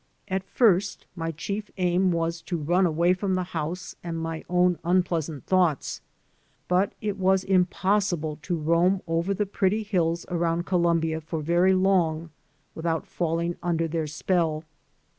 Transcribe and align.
At 0.27 0.41
first 0.43 1.05
my 1.15 1.29
chief 1.29 1.69
aim 1.77 2.11
was 2.11 2.41
to 2.49 2.57
run 2.57 2.87
away 2.87 3.13
from 3.13 3.35
the 3.35 3.43
house 3.43 3.95
and 4.03 4.17
my 4.19 4.43
own 4.49 4.79
unpleasant 4.83 5.45
thoughts. 5.45 6.01
But 6.67 6.93
it 7.01 7.17
was 7.17 7.43
impossible 7.43 8.39
to 8.41 8.55
roam 8.57 9.03
over 9.05 9.35
the 9.35 9.45
pretty 9.45 9.83
hills 9.83 10.25
around 10.27 10.65
Columbia 10.65 11.21
for 11.21 11.39
very 11.43 11.75
long 11.75 12.31
without 12.73 13.05
falling 13.05 13.57
under 13.61 13.87
their 13.87 14.07
spell. 14.07 14.63